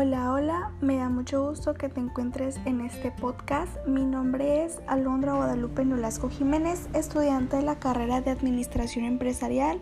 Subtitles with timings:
[0.00, 3.84] Hola, hola, me da mucho gusto que te encuentres en este podcast.
[3.84, 9.80] Mi nombre es Alondra Guadalupe Nolasco Jiménez, estudiante de la carrera de Administración Empresarial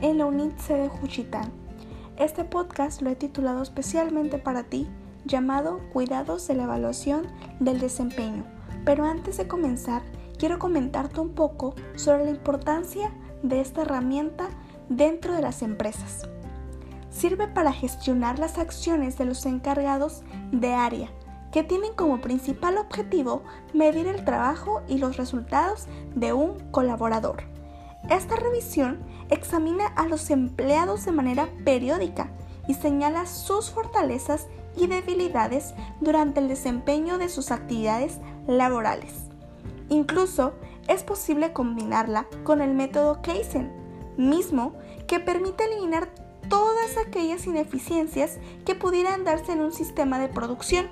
[0.00, 1.50] en la UNIT de Juchitán.
[2.16, 4.86] Este podcast lo he titulado especialmente para ti,
[5.24, 7.26] llamado Cuidados de la Evaluación
[7.58, 8.44] del Desempeño.
[8.84, 10.02] Pero antes de comenzar,
[10.38, 13.10] quiero comentarte un poco sobre la importancia
[13.42, 14.46] de esta herramienta
[14.88, 16.28] dentro de las empresas
[17.10, 21.08] sirve para gestionar las acciones de los encargados de área,
[21.52, 23.42] que tienen como principal objetivo
[23.72, 27.44] medir el trabajo y los resultados de un colaborador.
[28.10, 28.98] Esta revisión
[29.30, 32.30] examina a los empleados de manera periódica
[32.68, 39.26] y señala sus fortalezas y debilidades durante el desempeño de sus actividades laborales.
[39.88, 40.54] Incluso
[40.88, 43.72] es posible combinarla con el método Kaizen,
[44.16, 44.74] mismo
[45.06, 46.08] que permite eliminar
[46.48, 50.86] todas aquellas ineficiencias que pudieran darse en un sistema de producción.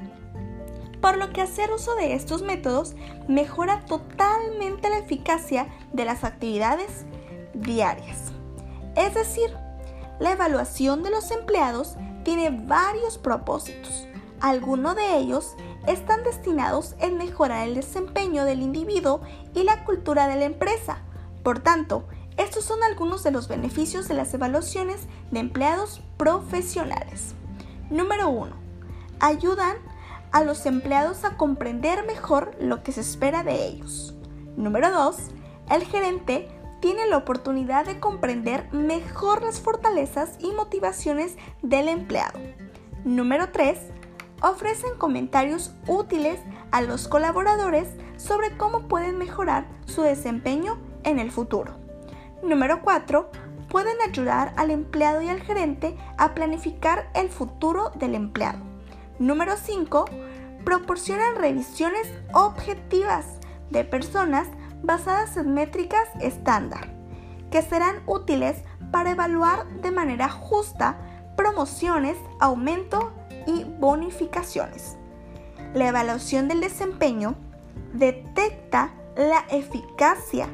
[1.01, 2.95] Por lo que hacer uso de estos métodos
[3.29, 7.05] mejora totalmente la eficacia de las actividades
[7.53, 8.33] diarias.
[8.97, 9.51] Es decir,
[10.21, 14.07] la evaluación de los empleados tiene varios propósitos.
[14.41, 19.21] Algunos de ellos están destinados en mejorar el desempeño del individuo
[19.55, 21.03] y la cultura de la empresa.
[21.43, 27.35] Por tanto, estos son algunos de los beneficios de las evaluaciones de empleados profesionales.
[27.91, 28.53] Número 1.
[29.21, 29.77] Ayudan
[30.33, 34.15] a los empleados a comprender mejor lo que se espera de ellos.
[34.57, 35.17] Número 2.
[35.71, 36.49] El gerente
[36.81, 42.41] tiene la oportunidad de comprender mejor las fortalezas y motivaciones del empleado.
[43.05, 43.79] Número 3.
[44.43, 46.41] Ofrecen comentarios útiles
[46.73, 51.84] a los colaboradores sobre cómo pueden mejorar su desempeño en el futuro.
[52.45, 53.31] Número 4.
[53.71, 58.59] Pueden ayudar al empleado y al gerente a planificar el futuro del empleado.
[59.19, 60.05] Número 5.
[60.63, 63.25] Proporcionan revisiones objetivas
[63.71, 64.49] de personas
[64.83, 66.93] basadas en métricas estándar,
[67.51, 68.63] que serán útiles
[68.93, 70.99] para evaluar de manera justa
[71.39, 73.13] promociones, aumento
[73.47, 74.99] y bonificaciones.
[75.73, 77.37] La evaluación del desempeño
[77.95, 80.47] detecta la eficacia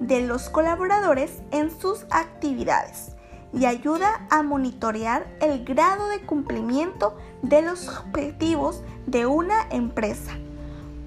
[0.00, 3.16] de los colaboradores en sus actividades
[3.52, 10.32] y ayuda a monitorear el grado de cumplimiento de los objetivos de una empresa.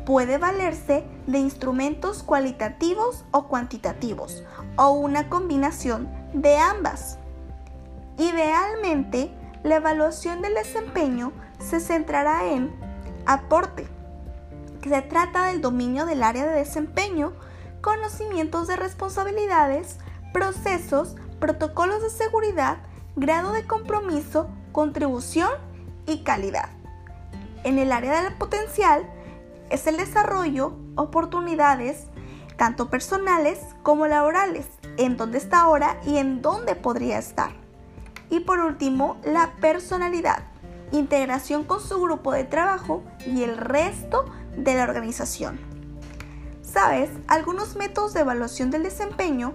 [0.05, 4.43] Puede valerse de instrumentos cualitativos o cuantitativos
[4.77, 7.19] o una combinación de ambas.
[8.17, 9.31] Idealmente,
[9.63, 12.71] la evaluación del desempeño se centrará en
[13.25, 13.87] aporte,
[14.81, 17.33] que se trata del dominio del área de desempeño
[17.81, 19.97] conocimientos de responsabilidades,
[20.33, 22.77] procesos, protocolos de seguridad,
[23.15, 25.51] grado de compromiso, contribución
[26.05, 26.69] y calidad.
[27.63, 29.09] En el área del potencial
[29.69, 32.05] es el desarrollo, oportunidades,
[32.57, 34.67] tanto personales como laborales,
[34.97, 37.51] en dónde está ahora y en dónde podría estar.
[38.29, 40.43] Y por último, la personalidad,
[40.91, 44.25] integración con su grupo de trabajo y el resto
[44.55, 45.68] de la organización.
[46.71, 49.53] Sabes, algunos métodos de evaluación del desempeño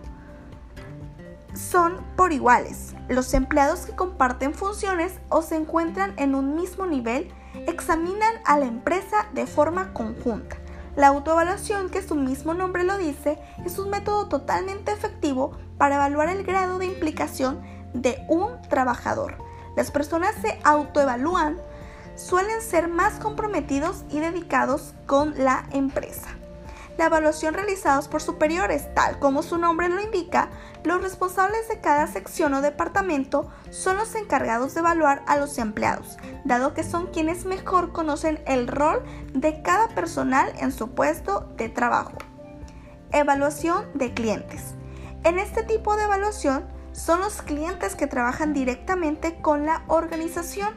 [1.54, 2.94] son por iguales.
[3.08, 7.32] Los empleados que comparten funciones o se encuentran en un mismo nivel
[7.68, 10.56] examinan a la empresa de forma conjunta.
[10.96, 16.28] La autoevaluación, que su mismo nombre lo dice, es un método totalmente efectivo para evaluar
[16.30, 19.38] el grado de implicación de un trabajador.
[19.76, 21.58] Las personas se autoevalúan,
[22.16, 26.28] suelen ser más comprometidos y dedicados con la empresa
[26.96, 30.50] la evaluación realizados por superiores, tal como su nombre lo indica,
[30.84, 36.16] los responsables de cada sección o departamento son los encargados de evaluar a los empleados,
[36.44, 41.68] dado que son quienes mejor conocen el rol de cada personal en su puesto de
[41.68, 42.12] trabajo.
[43.12, 44.74] Evaluación de clientes.
[45.24, 50.74] En este tipo de evaluación son los clientes que trabajan directamente con la organización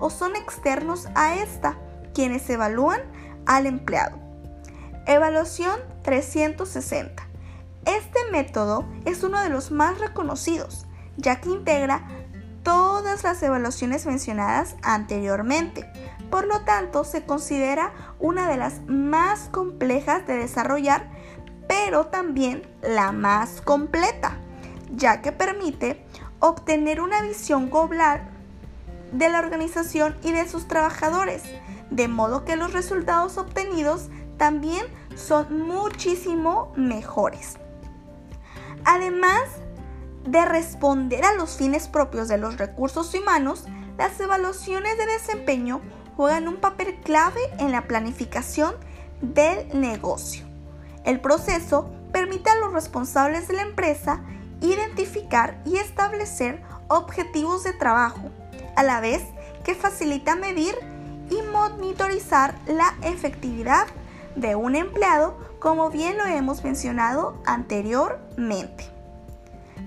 [0.00, 1.76] o son externos a esta,
[2.14, 3.00] quienes evalúan
[3.46, 4.19] al empleado.
[5.10, 5.74] Evaluación
[6.04, 7.26] 360.
[7.84, 10.86] Este método es uno de los más reconocidos,
[11.16, 12.06] ya que integra
[12.62, 15.90] todas las evaluaciones mencionadas anteriormente.
[16.30, 21.10] Por lo tanto, se considera una de las más complejas de desarrollar,
[21.66, 24.36] pero también la más completa,
[24.94, 26.06] ya que permite
[26.38, 28.28] obtener una visión global
[29.10, 31.42] de la organización y de sus trabajadores,
[31.90, 34.86] de modo que los resultados obtenidos también
[35.16, 37.56] son muchísimo mejores.
[38.84, 39.42] Además
[40.24, 43.66] de responder a los fines propios de los recursos humanos,
[44.00, 45.82] Las evaluaciones de desempeño
[46.16, 48.74] juegan un papel clave en la planificación
[49.20, 50.46] del negocio.
[51.04, 54.22] El proceso permite a los responsables de la empresa
[54.62, 58.30] identificar y establecer objetivos de trabajo,
[58.74, 59.22] a la vez
[59.64, 60.74] que facilita medir
[61.28, 63.86] y monitorizar la efectividad
[64.36, 68.84] de un empleado, como bien lo hemos mencionado anteriormente.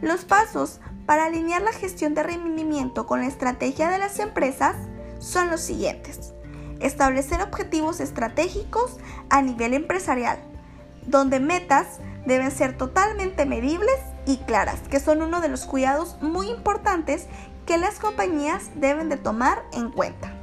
[0.01, 4.75] Los pasos para alinear la gestión de rendimiento con la estrategia de las empresas
[5.19, 6.33] son los siguientes.
[6.79, 8.97] Establecer objetivos estratégicos
[9.29, 10.39] a nivel empresarial,
[11.07, 16.49] donde metas deben ser totalmente medibles y claras, que son uno de los cuidados muy
[16.49, 17.27] importantes
[17.65, 20.33] que las compañías deben de tomar en cuenta.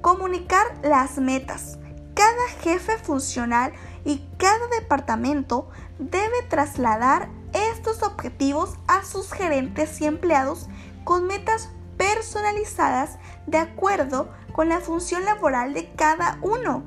[0.00, 1.78] Comunicar las metas.
[2.14, 3.72] Cada jefe funcional
[4.04, 5.68] y cada departamento
[5.98, 10.68] debe trasladar estos objetivos a sus gerentes y empleados
[11.04, 16.82] con metas personalizadas de acuerdo con la función laboral de cada uno.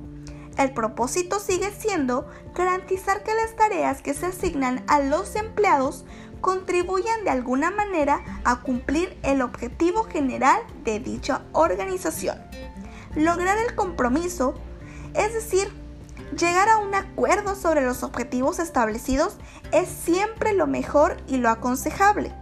[0.57, 6.05] El propósito sigue siendo garantizar que las tareas que se asignan a los empleados
[6.39, 12.37] contribuyan de alguna manera a cumplir el objetivo general de dicha organización.
[13.15, 14.53] Lograr el compromiso,
[15.17, 15.71] es decir,
[16.37, 19.37] llegar a un acuerdo sobre los objetivos establecidos
[19.71, 22.33] es siempre lo mejor y lo aconsejable.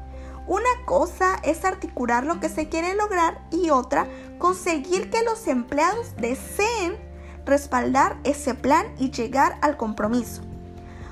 [0.45, 4.07] Una cosa es articular lo que se quiere lograr y otra
[4.39, 6.97] conseguir que los empleados deseen
[7.45, 10.41] respaldar ese plan y llegar al compromiso.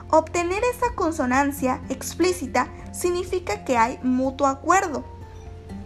[0.10, 5.06] Obtener esa consonancia explícita significa que hay mutuo acuerdo,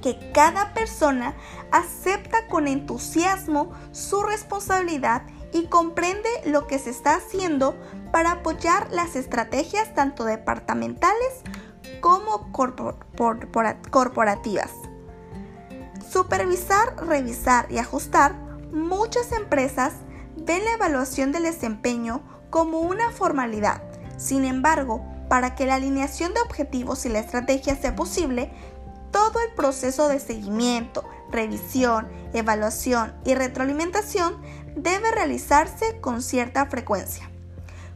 [0.01, 1.35] que cada persona
[1.71, 5.21] acepta con entusiasmo su responsabilidad
[5.55, 7.75] y comprende lo que se está haciendo
[8.11, 11.43] para apoyar las estrategias tanto departamentales
[12.01, 14.71] como corporativas.
[16.11, 18.35] Supervisar, revisar y ajustar,
[18.73, 19.93] muchas empresas
[20.35, 23.81] ven la evaluación del desempeño como una formalidad.
[24.17, 28.51] Sin embargo, para que la alineación de objetivos y la estrategia sea posible,
[29.11, 34.41] todo el proceso de seguimiento, revisión, evaluación y retroalimentación
[34.75, 37.29] debe realizarse con cierta frecuencia.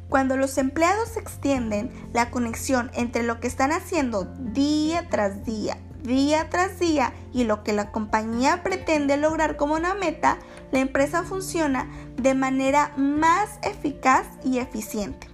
[0.09, 6.49] Cuando los empleados extienden la conexión entre lo que están haciendo día tras día, día
[6.49, 10.39] tras día y lo que la compañía pretende lograr como una meta,
[10.71, 11.87] la empresa funciona
[12.17, 15.28] de manera más eficaz y eficiente.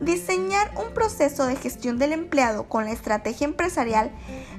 [0.00, 4.12] Diseñar un proceso de gestión del empleado con la estrategia empresarial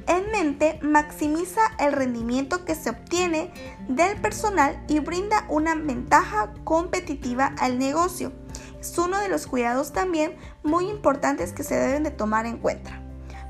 [0.07, 3.51] en mente maximiza el rendimiento que se obtiene
[3.87, 8.31] del personal y brinda una ventaja competitiva al negocio
[8.85, 13.01] es uno de los cuidados también muy importantes que se deben de tomar en cuenta.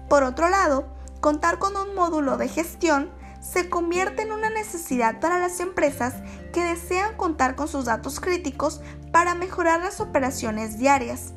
[0.08, 0.88] Por otro lado,
[1.20, 3.12] contar con un módulo de gestión
[3.42, 6.16] se convierte en una necesidad para las empresas
[6.54, 11.34] que desean contar con sus datos críticos para mejorar las operaciones diarias.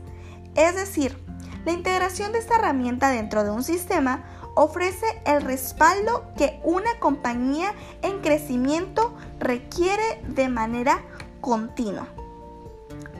[0.58, 1.16] Es decir,
[1.64, 4.24] la integración de esta herramienta dentro de un sistema
[4.56, 7.72] ofrece el respaldo que una compañía
[8.02, 11.00] en crecimiento requiere de manera
[11.40, 12.08] continua.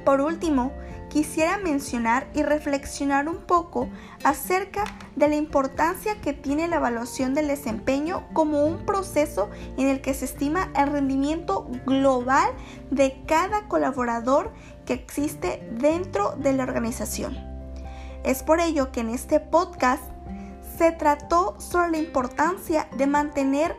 [0.05, 0.73] Por último,
[1.09, 3.89] quisiera mencionar y reflexionar un poco
[4.25, 4.85] acerca
[5.17, 10.15] de la importancia que tiene la evaluación del desempeño como un proceso en el que
[10.15, 12.51] se estima el rendimiento global
[12.91, 14.53] de cada colaborador
[14.89, 17.37] que existe dentro de la organización.
[18.25, 20.03] Es por ello que en este podcast
[20.79, 23.77] se trató sobre la importancia de mantener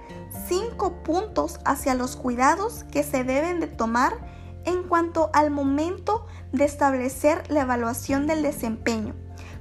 [0.47, 4.19] cinco puntos hacia los cuidados que se deben de tomar
[4.65, 9.15] en cuanto al momento de establecer la evaluación del desempeño.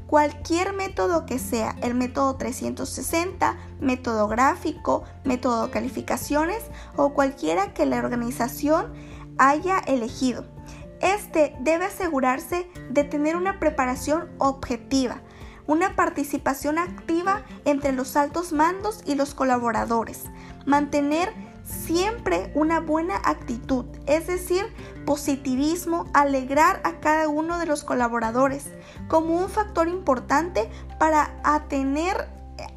[0.07, 6.63] Cualquier método que sea, el método 360, método gráfico, método calificaciones
[6.95, 8.93] o cualquiera que la organización
[9.39, 10.58] haya elegido.
[11.01, 15.21] Este debe asegurarse de tener una preparación objetiva,
[15.67, 20.25] una participación activa entre los altos mandos y los colaboradores,
[20.67, 21.33] mantener
[21.65, 24.65] siempre una buena actitud, es decir,
[25.05, 28.67] positivismo, alegrar a cada uno de los colaboradores
[29.09, 31.35] como un factor importante para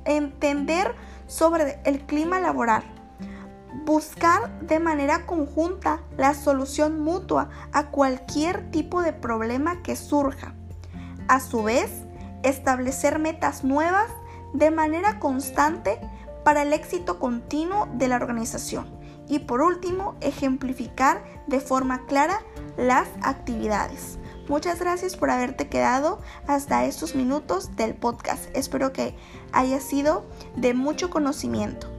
[0.06, 0.96] entender
[1.28, 3.01] sobre el clima laboral.
[3.86, 10.54] Buscar de manera conjunta la solución mutua a cualquier tipo de problema que surja.
[11.28, 11.90] A su vez,
[12.44, 14.10] establecer metas nuevas
[14.54, 16.00] de manera constante
[16.44, 18.88] para el éxito continuo de la organización.
[19.28, 22.42] Y por último, ejemplificar de forma clara
[22.78, 24.20] las actividades.
[24.50, 28.46] Muchas gracias por haberte quedado hasta estos minutos del podcast.
[28.54, 29.16] Espero que
[29.54, 30.26] haya sido
[30.58, 31.91] de mucho conocimiento.